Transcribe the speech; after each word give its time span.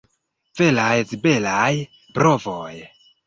Veraj 0.59 0.95
zibelaj 1.11 1.69
brovoj! 2.17 2.73